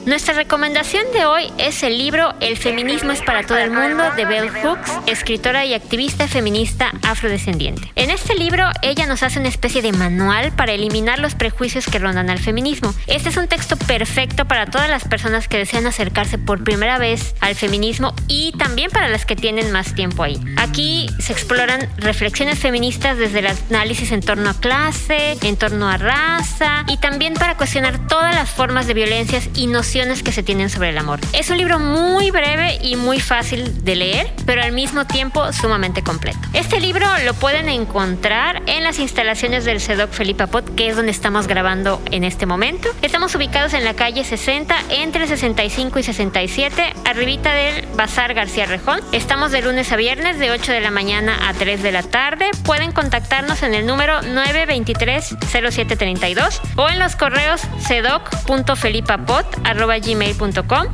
Nuestra 0.05 0.33
recomendación 0.33 1.05
de 1.13 1.25
hoy 1.25 1.50
es 1.57 1.81
el 1.81 1.98
libro 1.98 2.33
El 2.41 2.57
feminismo 2.57 3.13
es 3.13 3.22
para 3.22 3.43
todo 3.43 3.57
el 3.57 3.72
mundo 3.72 4.03
de 4.17 4.25
Bell 4.25 4.50
Hooks, 4.50 4.91
escritora 5.07 5.63
y 5.63 5.74
activista 5.74 6.27
feminista 6.27 6.91
afrodescendiente. 7.03 7.89
En 7.95 8.10
este 8.10 8.36
libro 8.36 8.65
ella 8.81 9.05
nos 9.05 9.24
hace 9.24 9.39
una 9.39 9.48
especie 9.48 9.81
de 9.81 9.93
manual 9.93 10.51
para 10.51 10.74
eliminar 10.74 11.19
los 11.19 11.36
prejuicios 11.36 11.86
que 11.86 12.00
rondan 12.00 12.29
al 12.29 12.39
feminismo. 12.39 12.93
Este 13.07 13.29
es 13.29 13.38
un 13.38 13.48
texto 13.48 13.77
perfecto 13.77 14.43
para 14.45 14.65
todas 14.65 14.89
las 14.89 15.07
personas 15.07 15.48
que 15.48 15.57
desean 15.57 15.88
acercarse 15.88 16.38
por 16.38 16.65
primera 16.65 16.98
vez 16.98 17.33
al 17.39 17.55
feminismo 17.55 18.13
y 18.27 18.51
también 18.57 18.91
para 18.91 19.07
las 19.07 19.25
que 19.25 19.38
tienen 19.38 19.72
más 19.72 19.95
tiempo 19.95 20.24
ahí. 20.24 20.38
Aquí 20.57 21.07
se 21.19 21.31
exploran 21.31 21.88
reflexiones 21.95 22.60
feministas 22.60 23.17
desde 23.17 23.39
el 23.39 23.48
análisis 23.69 24.12
en 24.12 24.19
torno 24.19 24.50
a 24.50 24.60
clase, 24.60 25.38
en 25.43 25.55
torno 25.55 25.88
a 25.88 25.95
raza 25.95 26.83
y 26.89 26.98
también 26.98 27.36
para 27.36 27.55
cuestionar 27.55 28.05
todas 28.10 28.36
las 28.36 28.50
formas 28.50 28.86
de 28.86 28.95
violencias 28.95 29.48
y 29.55 29.67
nociones 29.67 29.92
que 29.93 30.31
se 30.31 30.41
tienen 30.41 30.71
sobre 30.71 30.89
el 30.89 30.97
amor. 30.97 31.19
Es 31.33 31.51
un 31.51 31.57
libro 31.57 31.77
muy 31.77 32.31
breve 32.31 32.79
y 32.81 32.95
muy 32.95 33.19
fácil 33.19 33.85
de 33.85 33.95
leer, 33.95 34.33
pero 34.43 34.63
al 34.63 34.71
mismo 34.71 35.05
tiempo 35.05 35.53
sumamente 35.53 36.01
completo. 36.01 36.39
Este 36.53 36.79
libro 36.79 37.05
lo 37.25 37.35
pueden 37.35 37.69
encontrar 37.69 38.63
en 38.65 38.83
las 38.83 38.97
instalaciones 38.97 39.65
del 39.65 39.79
CEDOC 39.79 40.09
Felipe 40.09 40.43
Apot, 40.43 40.73
que 40.73 40.89
es 40.89 40.95
donde 40.95 41.12
estamos 41.12 41.45
grabando 41.45 42.01
en 42.10 42.23
este 42.23 42.47
momento. 42.47 42.89
Estamos 43.03 43.36
ubicados 43.36 43.75
en 43.75 43.84
la 43.84 43.93
calle 43.93 44.23
60, 44.23 44.75
entre 44.89 45.27
65 45.27 45.99
y 45.99 46.03
67, 46.03 46.93
arribita 47.06 47.53
del 47.53 47.86
Bazar 47.95 48.34
García 48.34 48.65
Rejón. 48.65 48.99
Estamos 49.12 49.51
de 49.51 49.62
lunes 49.62 49.91
a 49.91 49.95
viernes 49.95 50.39
de 50.39 50.49
8 50.49 50.71
de 50.71 50.82
la 50.82 50.89
mañana 50.89 51.47
a 51.47 51.53
3 51.53 51.84
de 51.84 51.91
la 51.91 52.01
tarde. 52.01 52.49
Pueden 52.65 52.93
contactarnos 52.93 53.62
en 53.62 53.75
el 53.75 53.86
número 53.86 54.23
923 54.23 55.36
0732 55.51 56.62
o 56.77 56.89
en 56.89 56.97
los 56.97 57.15
correos 57.15 57.62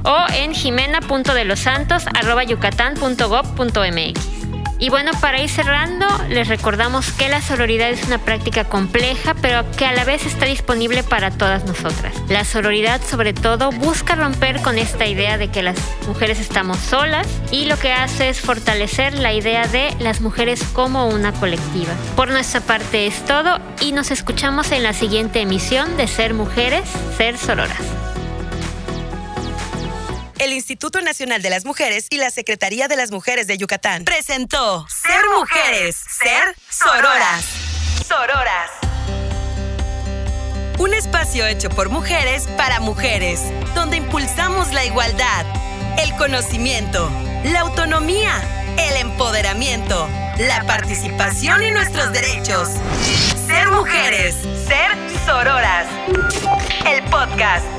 o 0.04 0.28
en. 0.30 0.54
Y 4.82 4.90
bueno, 4.90 5.12
para 5.20 5.42
ir 5.42 5.50
cerrando, 5.50 6.08
les 6.30 6.48
recordamos 6.48 7.12
que 7.12 7.28
la 7.28 7.42
sororidad 7.42 7.90
es 7.90 8.06
una 8.06 8.18
práctica 8.18 8.64
compleja, 8.64 9.36
pero 9.42 9.70
que 9.72 9.86
a 9.86 9.92
la 9.92 10.06
vez 10.06 10.26
está 10.26 10.46
disponible 10.46 11.04
para 11.04 11.32
todas 11.32 11.66
nosotras. 11.66 12.14
La 12.30 12.46
sororidad 12.46 13.02
sobre 13.02 13.34
todo 13.34 13.72
busca 13.72 14.16
romper 14.16 14.62
con 14.62 14.78
esta 14.78 15.06
idea 15.06 15.38
de 15.38 15.50
que 15.50 15.64
las 15.64 15.78
mujeres 16.08 16.40
estamos 16.40 16.78
solas 16.78 17.28
y 17.52 17.66
lo 17.66 17.78
que 17.78 17.92
hace 17.92 18.30
es 18.30 18.40
fortalecer 18.40 19.16
la 19.16 19.34
idea 19.34 19.68
de 19.68 19.94
las 20.00 20.22
mujeres 20.22 20.64
como 20.72 21.10
una 21.10 21.34
colectiva. 21.34 21.92
Por 22.16 22.30
nuestra 22.30 22.62
parte 22.62 23.06
es 23.06 23.26
todo 23.26 23.60
y 23.82 23.92
nos 23.92 24.12
escuchamos 24.12 24.72
en 24.72 24.84
la 24.84 24.94
siguiente 24.94 25.42
emisión 25.42 25.98
de 25.98 26.08
Ser 26.08 26.34
Mujeres, 26.34 26.90
Ser 27.18 27.38
Sororas 27.38 28.09
el 30.40 30.54
Instituto 30.54 31.02
Nacional 31.02 31.42
de 31.42 31.50
las 31.50 31.66
Mujeres 31.66 32.08
y 32.10 32.18
la 32.18 32.30
Secretaría 32.30 32.88
de 32.88 32.96
las 32.96 33.12
Mujeres 33.12 33.46
de 33.48 33.58
Yucatán 33.58 34.06
presentó 34.06 34.88
Ser 34.90 35.22
Mujeres, 35.38 35.98
Ser 36.18 36.56
Sororas. 36.70 37.46
Sororas. 38.08 38.72
Un 40.80 40.94
espacio 40.94 41.46
hecho 41.46 41.70
por 41.70 41.90
mujeres 41.90 42.48
para 42.56 42.80
mujeres, 42.80 43.42
donde 43.76 43.98
impulsamos 43.98 44.72
la 44.72 44.86
igualdad, 44.86 45.46
el 46.00 46.16
conocimiento, 46.16 47.12
la 47.44 47.60
autonomía, 47.60 48.34
el 48.78 48.96
empoderamiento, 48.96 50.08
la 50.38 50.64
participación 50.66 51.64
y 51.64 51.72
nuestros 51.72 52.14
derechos. 52.14 52.70
Ser 53.46 53.68
mujeres, 53.72 54.36
ser 54.66 54.96
sororas. 55.26 55.86
El 56.86 57.04
podcast. 57.10 57.79